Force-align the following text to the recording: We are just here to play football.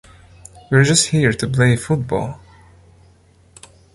We 0.71 0.79
are 0.79 0.83
just 0.83 1.09
here 1.09 1.31
to 1.31 1.47
play 1.47 1.75
football. 1.75 2.39